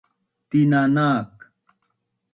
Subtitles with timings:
[0.49, 1.31] Tina nak